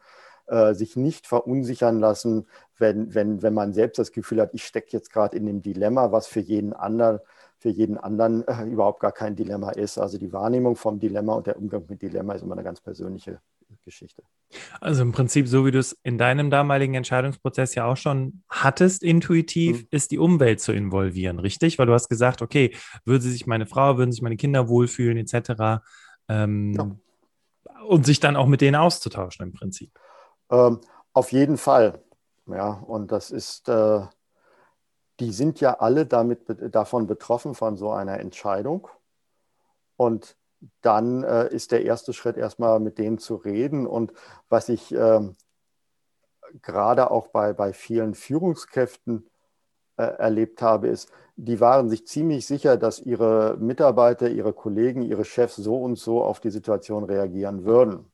[0.52, 2.46] Äh, sich nicht verunsichern lassen,
[2.78, 6.12] wenn, wenn, wenn man selbst das Gefühl hat, ich stecke jetzt gerade in dem Dilemma,
[6.12, 7.20] was für jeden anderen,
[7.58, 9.98] für jeden anderen äh, überhaupt gar kein Dilemma ist.
[9.98, 13.40] Also die Wahrnehmung vom Dilemma und der Umgang mit Dilemma ist immer eine ganz persönliche
[13.86, 14.24] Geschichte.
[14.82, 19.04] Also im Prinzip, so wie du es in deinem damaligen Entscheidungsprozess ja auch schon hattest,
[19.04, 19.88] intuitiv, mhm.
[19.92, 21.80] ist die Umwelt zu involvieren, richtig?
[21.80, 25.82] Weil du hast gesagt, okay, würde sich meine Frau, würden sich meine Kinder wohlfühlen, etc.
[26.28, 26.92] Ähm, ja.
[27.88, 29.92] Und sich dann auch mit denen auszutauschen im Prinzip.
[30.52, 30.82] Ähm,
[31.14, 32.04] auf jeden Fall.
[32.48, 34.02] Ja, und das ist, äh,
[35.20, 36.42] die sind ja alle damit,
[36.74, 38.88] davon betroffen, von so einer Entscheidung.
[39.96, 40.36] Und
[40.82, 43.88] dann äh, ist der erste Schritt erstmal mit denen zu reden.
[43.88, 44.14] Und
[44.50, 45.22] was ich äh,
[46.62, 49.30] gerade auch bei, bei vielen Führungskräften
[49.98, 55.26] äh, erlebt habe, ist, die waren sich ziemlich sicher, dass ihre Mitarbeiter, ihre Kollegen, ihre
[55.26, 58.11] Chefs so und so auf die Situation reagieren würden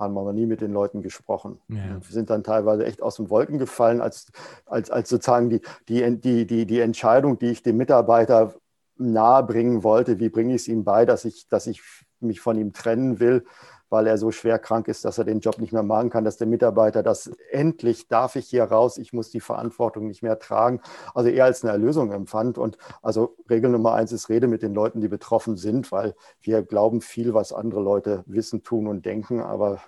[0.00, 1.60] haben wir noch nie mit den Leuten gesprochen.
[1.68, 1.76] Ja.
[2.00, 4.26] Wir sind dann teilweise echt aus den Wolken gefallen, als,
[4.66, 8.54] als, als sozusagen die, die, die, die, die Entscheidung, die ich dem Mitarbeiter
[8.96, 11.82] nahebringen wollte, wie bringe ich es ihm bei, dass ich, dass ich
[12.20, 13.44] mich von ihm trennen will,
[13.90, 16.38] weil er so schwer krank ist, dass er den Job nicht mehr machen kann, dass
[16.38, 20.80] der Mitarbeiter das endlich darf ich hier raus, ich muss die Verantwortung nicht mehr tragen,
[21.14, 22.56] also eher als eine Erlösung empfand.
[22.56, 26.62] Und also Regel Nummer eins ist, rede mit den Leuten, die betroffen sind, weil wir
[26.62, 29.80] glauben viel, was andere Leute wissen, tun und denken, aber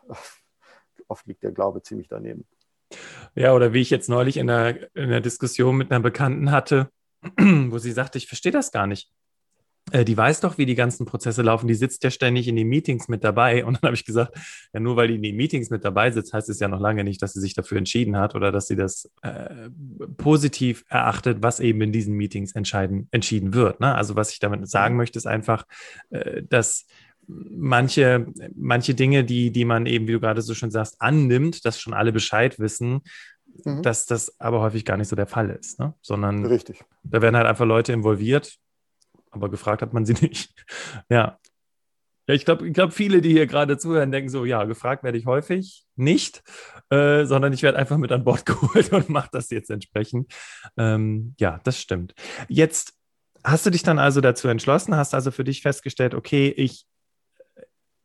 [1.09, 2.45] oft liegt der Glaube ziemlich daneben.
[3.35, 6.91] Ja, oder wie ich jetzt neulich in einer, in einer Diskussion mit einer Bekannten hatte,
[7.39, 9.11] wo sie sagte, ich verstehe das gar nicht.
[9.91, 11.67] Äh, die weiß doch, wie die ganzen Prozesse laufen.
[11.67, 13.65] Die sitzt ja ständig in den Meetings mit dabei.
[13.65, 14.37] Und dann habe ich gesagt,
[14.73, 17.05] ja, nur weil die in den Meetings mit dabei sitzt, heißt es ja noch lange
[17.05, 19.71] nicht, dass sie sich dafür entschieden hat oder dass sie das äh,
[20.17, 23.81] positiv erachtet, was eben in diesen Meetings entscheiden, entschieden wird.
[23.81, 23.95] Ne?
[23.95, 25.67] Also was ich damit sagen möchte, ist einfach,
[26.11, 26.87] äh, dass
[27.27, 31.81] manche, manche Dinge, die, die man eben, wie du gerade so schön sagst, annimmt, dass
[31.81, 33.01] schon alle Bescheid wissen,
[33.65, 33.83] mhm.
[33.83, 35.95] dass das aber häufig gar nicht so der Fall ist, ne?
[36.03, 36.85] sondern Richtig.
[37.05, 38.59] da werden halt einfach Leute involviert,
[39.33, 40.55] aber gefragt hat man sie nicht.
[41.09, 41.39] ja.
[42.29, 45.19] Ja, ich glaube, ich glaub, viele, die hier gerade zuhören, denken so, ja, gefragt werde
[45.19, 46.45] ich häufig nicht,
[46.89, 50.33] äh, sondern ich werde einfach mit an Bord geholt und mache das jetzt entsprechend.
[50.77, 52.15] Ähm, ja, das stimmt.
[52.49, 52.95] Jetzt
[53.43, 56.87] hast du dich dann also dazu entschlossen, hast also für dich festgestellt, okay, ich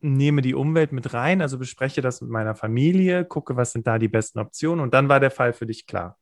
[0.00, 3.98] nehme die Umwelt mit rein, also bespreche das mit meiner Familie, gucke, was sind da
[3.98, 6.18] die besten Optionen und dann war der Fall für dich klar.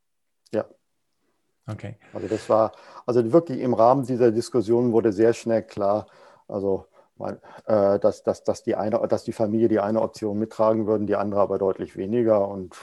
[0.53, 0.65] Ja.
[1.67, 1.95] Okay.
[2.13, 2.71] Also das war,
[3.05, 6.07] also wirklich im Rahmen dieser Diskussion wurde sehr schnell klar,
[6.47, 6.85] also
[7.65, 11.15] äh, dass, dass, dass, die eine, dass die Familie die eine Option mittragen würden, die
[11.15, 12.47] andere aber deutlich weniger.
[12.47, 12.75] Und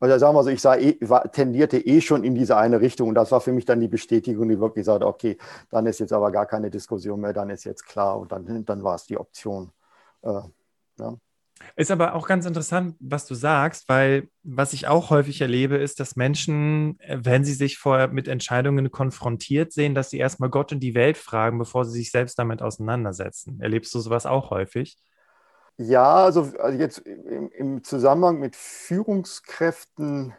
[0.00, 3.08] also sagen wir so, ich sah eh, war, tendierte eh schon in diese eine Richtung
[3.08, 5.38] und das war für mich dann die Bestätigung, die wirklich sagte, okay,
[5.70, 8.84] dann ist jetzt aber gar keine Diskussion mehr, dann ist jetzt klar und dann, dann
[8.84, 9.72] war es die Option.
[10.22, 10.40] Äh,
[10.98, 11.16] ja.
[11.76, 16.00] Ist aber auch ganz interessant, was du sagst, weil was ich auch häufig erlebe, ist,
[16.00, 20.72] dass Menschen, äh, wenn sie sich vorher mit Entscheidungen konfrontiert sehen, dass sie erstmal Gott
[20.72, 23.60] und die Welt fragen, bevor sie sich selbst damit auseinandersetzen.
[23.60, 24.96] Erlebst du sowas auch häufig?
[25.76, 30.32] Ja, also, also jetzt im, im, Zusammenhang mit Führungskräften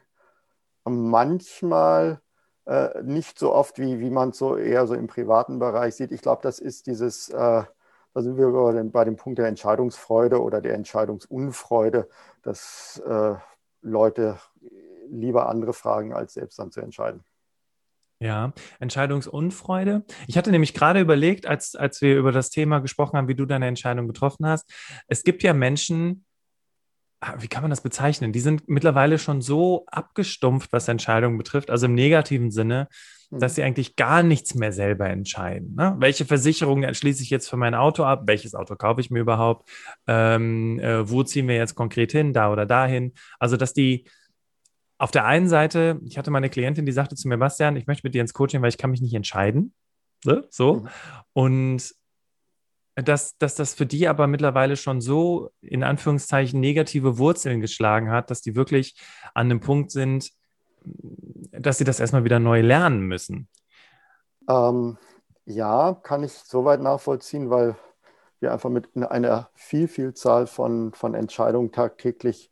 [0.86, 2.22] manchmal
[2.66, 6.12] äh, nicht so oft, wie, wie man es so eher so im privaten Bereich sieht.
[6.12, 7.64] Ich glaube, das ist dieses äh,
[8.16, 12.08] da sind wir bei dem, bei dem Punkt der Entscheidungsfreude oder der Entscheidungsunfreude,
[12.44, 13.36] dass äh,
[13.82, 14.40] Leute
[15.10, 17.26] lieber andere fragen, als selbst dann zu entscheiden.
[18.20, 20.06] Ja, Entscheidungsunfreude.
[20.28, 23.46] Ich hatte nämlich gerade überlegt, als, als wir über das Thema gesprochen haben, wie du
[23.46, 24.72] deine Entscheidung getroffen hast.
[25.08, 26.24] Es gibt ja Menschen,
[27.20, 28.32] ah, wie kann man das bezeichnen?
[28.32, 32.88] Die sind mittlerweile schon so abgestumpft, was Entscheidungen betrifft, also im negativen Sinne,
[33.32, 33.56] dass mhm.
[33.56, 35.76] sie eigentlich gar nichts mehr selber entscheiden.
[35.76, 35.96] Ne?
[36.00, 38.24] Welche Versicherungen schließe ich jetzt für mein Auto ab?
[38.26, 39.70] Welches Auto kaufe ich mir überhaupt?
[40.08, 42.34] Ähm, äh, wo ziehen wir jetzt konkret hin?
[42.34, 43.14] Da oder dahin?
[43.40, 44.06] Also, dass die
[44.98, 47.88] auf der einen Seite, ich hatte mal eine Klientin, die sagte zu mir, Bastian, ich
[47.88, 49.74] möchte mit dir ins Coaching, weil ich kann mich nicht entscheiden.
[50.24, 50.46] Ne?
[50.50, 50.76] So.
[50.76, 50.90] Mhm.
[51.34, 51.96] Und
[52.96, 58.32] dass, dass das für die aber mittlerweile schon so in Anführungszeichen negative Wurzeln geschlagen hat,
[58.32, 58.96] dass die wirklich
[59.34, 60.32] an einem Punkt sind,
[61.52, 63.48] dass sie das erstmal wieder neu lernen müssen?
[64.50, 64.98] Ähm,
[65.46, 67.76] ja, kann ich soweit nachvollziehen, weil
[68.40, 72.52] wir einfach mit einer viel, Vielzahl von, von Entscheidungen tagtäglich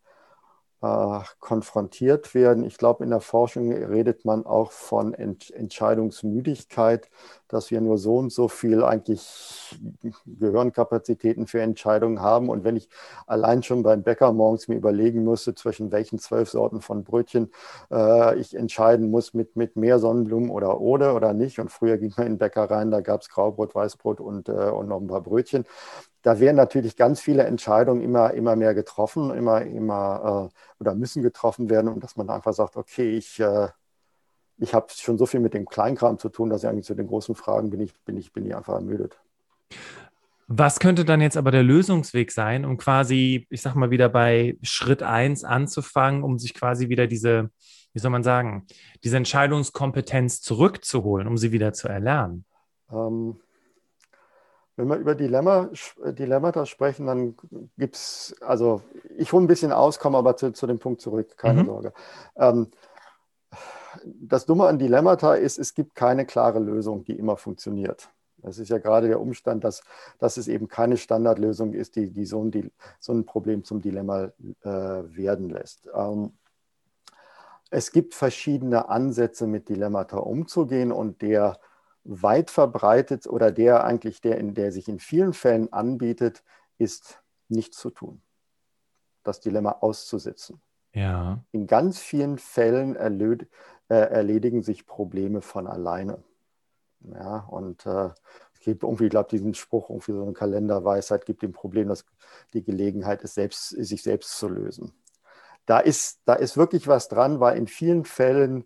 [0.81, 2.63] äh, konfrontiert werden.
[2.63, 7.09] Ich glaube, in der Forschung redet man auch von Ent Entscheidungsmüdigkeit,
[7.53, 9.79] dass wir nur so und so viel eigentlich
[10.25, 12.49] Gehirnkapazitäten für Entscheidungen haben.
[12.49, 12.89] Und wenn ich
[13.27, 17.51] allein schon beim Bäcker morgens mir überlegen müsste, zwischen welchen zwölf Sorten von Brötchen
[17.91, 21.59] äh, ich entscheiden muss, mit, mit mehr Sonnenblumen oder ohne oder nicht.
[21.59, 24.51] Und früher ging man in den Bäcker rein, da gab es Graubrot, Weißbrot und, äh,
[24.51, 25.65] und noch ein paar Brötchen
[26.23, 31.21] da werden natürlich ganz viele Entscheidungen immer, immer mehr getroffen, immer, immer äh, oder müssen
[31.21, 33.67] getroffen werden und dass man einfach sagt, okay, ich, äh,
[34.57, 37.07] ich habe schon so viel mit dem Kleinkram zu tun, dass ich eigentlich zu den
[37.07, 39.19] großen Fragen bin ich, bin ich, bin ich einfach ermüdet.
[40.47, 44.57] Was könnte dann jetzt aber der Lösungsweg sein, um quasi, ich sag mal, wieder bei
[44.61, 47.49] Schritt 1 anzufangen, um sich quasi wieder diese,
[47.93, 48.67] wie soll man sagen,
[49.03, 52.45] diese Entscheidungskompetenz zurückzuholen, um sie wieder zu erlernen?
[52.91, 53.39] Ähm,
[54.75, 55.69] wenn wir über Dilemma,
[56.03, 57.35] Dilemmata sprechen, dann
[57.77, 58.81] gibt es, also
[59.17, 61.67] ich hole ein bisschen aus, komme aber zu, zu dem Punkt zurück, keine mhm.
[61.67, 61.93] Sorge.
[62.35, 62.67] Ähm,
[64.05, 68.09] das Dumme an Dilemmata ist, es gibt keine klare Lösung, die immer funktioniert.
[68.37, 69.83] Das ist ja gerade der Umstand, dass,
[70.19, 74.31] dass es eben keine Standardlösung ist, die, die, so, ein, so ein Problem zum Dilemma
[74.63, 75.89] äh, werden lässt.
[75.95, 76.33] Ähm,
[77.69, 81.57] es gibt verschiedene Ansätze, mit Dilemmata umzugehen und der
[82.03, 86.43] weit verbreitet oder der eigentlich, der, in, der sich in vielen Fällen anbietet,
[86.77, 88.21] ist nichts zu tun.
[89.23, 90.61] Das Dilemma auszusitzen.
[90.93, 91.43] Ja.
[91.51, 93.47] In ganz vielen Fällen erlöd,
[93.89, 96.23] äh, erledigen sich Probleme von alleine.
[97.01, 98.09] Ja, und äh,
[98.53, 102.05] es gibt irgendwie, ich glaube, diesen Spruch, irgendwie so eine Kalenderweisheit gibt dem Problem, dass
[102.53, 104.93] die Gelegenheit ist, selbst, sich selbst zu lösen.
[105.65, 108.65] Da ist, da ist wirklich was dran, weil in vielen Fällen,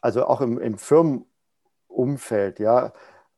[0.00, 2.92] also auch im, im Firmenumfeld, ja,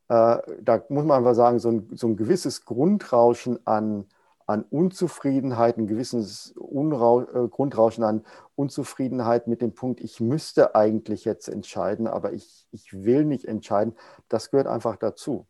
[0.08, 4.06] äh, da muss man einfach sagen, so ein, so ein gewisses Grundrauschen an,
[4.46, 8.24] an Unzufriedenheit, ein gewisses Unrau, äh, Grundrauschen an
[8.56, 13.94] Unzufriedenheit mit dem Punkt, ich müsste eigentlich jetzt entscheiden, aber ich, ich will nicht entscheiden,
[14.28, 15.46] das gehört einfach dazu.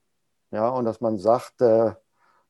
[0.50, 1.92] Ja, und dass man sagt, äh,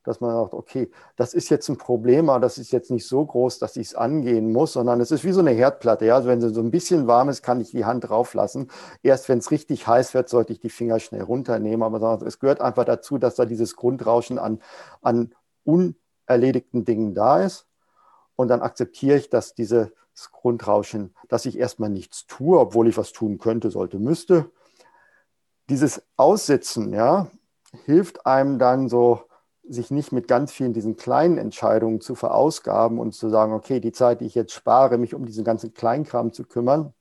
[0.05, 3.25] dass man sagt, okay, das ist jetzt ein Problem, aber das ist jetzt nicht so
[3.25, 6.05] groß, dass ich es angehen muss, sondern es ist wie so eine Herdplatte.
[6.05, 6.17] Ja?
[6.17, 8.69] Also wenn sie so ein bisschen warm ist, kann ich die Hand drauf lassen.
[9.03, 11.83] Erst wenn es richtig heiß wird, sollte ich die Finger schnell runternehmen.
[11.83, 14.61] Aber es gehört einfach dazu, dass da dieses Grundrauschen an,
[15.01, 15.35] an
[16.27, 17.67] unerledigten Dingen da ist.
[18.37, 19.91] Und dann akzeptiere ich, dass dieses
[20.33, 24.51] Grundrauschen, dass ich erstmal nichts tue, obwohl ich was tun könnte, sollte, müsste.
[25.69, 27.31] Dieses Aussitzen, ja,
[27.85, 29.23] hilft einem dann so,
[29.67, 33.93] sich nicht mit ganz vielen diesen kleinen Entscheidungen zu verausgaben und zu sagen, okay, die
[33.93, 36.93] Zeit, die ich jetzt spare, mich um diesen ganzen Kleinkram zu kümmern,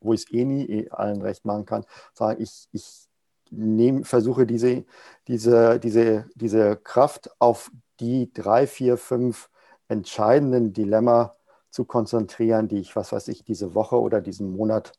[0.00, 3.08] wo ich es eh nie eh allen recht machen kann, sagen, ich, ich
[3.50, 4.84] nehm, versuche diese,
[5.28, 7.70] diese, diese, diese Kraft auf
[8.00, 9.50] die drei, vier, fünf
[9.88, 11.36] entscheidenden Dilemma
[11.70, 14.92] zu konzentrieren, die ich, was weiß ich, diese Woche oder diesen Monat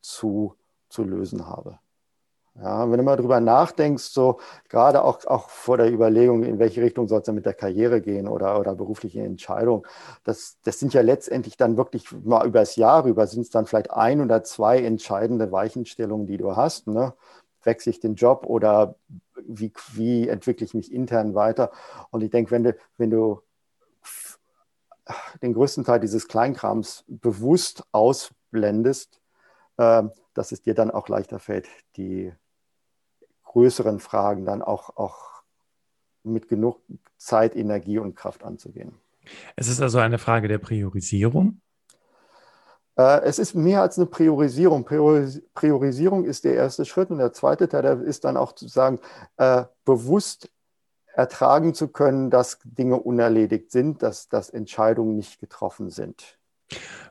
[0.00, 0.56] zu,
[0.88, 1.78] zu lösen habe.
[2.54, 4.38] Ja, wenn du mal drüber nachdenkst, so
[4.68, 8.02] gerade auch, auch vor der Überlegung, in welche Richtung soll es dann mit der Karriere
[8.02, 9.86] gehen oder, oder berufliche Entscheidung,
[10.24, 13.90] das, das sind ja letztendlich dann wirklich mal übers Jahr rüber, sind es dann vielleicht
[13.90, 16.88] ein oder zwei entscheidende Weichenstellungen, die du hast.
[16.88, 17.14] Ne?
[17.62, 18.96] Wechsle ich den Job oder
[19.46, 21.70] wie, wie entwickle ich mich intern weiter?
[22.10, 23.42] Und ich denke, wenn du, wenn du
[25.42, 29.20] den größten Teil dieses Kleinkrams bewusst ausblendest,
[29.76, 30.02] äh,
[30.34, 32.32] dass es dir dann auch leichter fällt, die
[33.44, 35.42] größeren Fragen dann auch, auch
[36.22, 36.80] mit genug
[37.16, 38.94] Zeit, Energie und Kraft anzugehen.
[39.56, 41.60] Es ist also eine Frage der Priorisierung?
[42.96, 44.84] Äh, es ist mehr als eine Priorisierung.
[44.84, 49.00] Priorisierung ist der erste Schritt und der zweite Teil ist dann auch zu sagen,
[49.36, 50.50] äh, bewusst
[51.14, 56.38] ertragen zu können, dass Dinge unerledigt sind, dass, dass Entscheidungen nicht getroffen sind.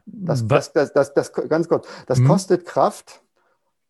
[0.05, 2.27] Das, das, das, das, das ganz kurz, das hm.
[2.27, 3.21] kostet Kraft,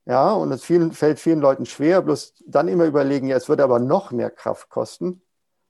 [0.05, 3.63] ja, und es vielen, fällt vielen Leuten schwer, bloß dann immer überlegen, ja, es würde
[3.63, 5.21] aber noch mehr Kraft kosten,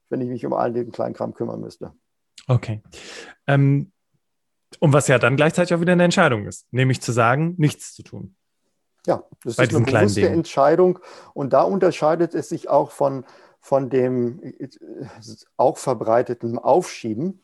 [0.10, 1.93] wenn ich mich um all den Kleinkram kümmern müsste.
[2.47, 2.81] Okay.
[3.45, 3.91] Ähm,
[4.79, 8.03] und was ja dann gleichzeitig auch wieder eine Entscheidung ist, nämlich zu sagen, nichts zu
[8.03, 8.36] tun.
[9.05, 10.99] Ja, das ist eine bewusste Entscheidung.
[11.34, 13.25] Und da unterscheidet es sich auch von,
[13.60, 14.69] von dem äh,
[15.57, 17.41] auch verbreiteten Aufschieben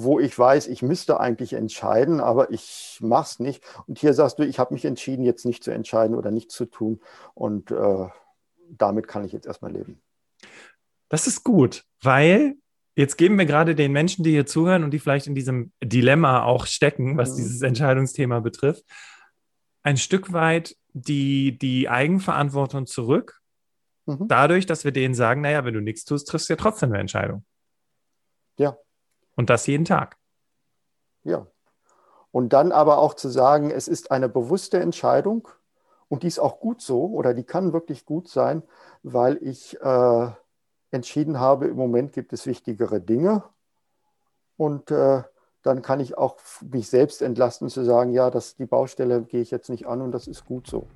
[0.00, 3.64] wo ich weiß, ich müsste eigentlich entscheiden, aber ich mache es nicht.
[3.88, 6.66] Und hier sagst du, ich habe mich entschieden, jetzt nicht zu entscheiden oder nicht zu
[6.66, 7.00] tun.
[7.34, 8.06] Und äh,
[8.68, 10.00] damit kann ich jetzt erstmal leben.
[11.08, 12.56] Das ist gut, weil
[12.98, 16.42] jetzt geben wir gerade den Menschen, die hier zuhören und die vielleicht in diesem Dilemma
[16.42, 17.36] auch stecken, was mhm.
[17.36, 18.84] dieses Entscheidungsthema betrifft,
[19.82, 23.40] ein Stück weit die, die Eigenverantwortung zurück.
[24.06, 24.26] Mhm.
[24.26, 26.98] Dadurch, dass wir denen sagen, naja, wenn du nichts tust, triffst du ja trotzdem eine
[26.98, 27.44] Entscheidung.
[28.58, 28.76] Ja,
[29.36, 30.16] und das jeden Tag.
[31.22, 31.46] Ja.
[32.32, 35.46] Und dann aber auch zu sagen, es ist eine bewusste Entscheidung
[36.08, 38.64] und die ist auch gut so oder die kann wirklich gut sein,
[39.04, 40.30] weil ich äh,
[40.90, 43.42] entschieden habe, im Moment gibt es wichtigere Dinge.
[44.56, 45.22] Und äh,
[45.62, 46.36] dann kann ich auch
[46.70, 50.12] mich selbst entlasten zu sagen, ja, das, die Baustelle gehe ich jetzt nicht an und
[50.12, 50.86] das ist gut so.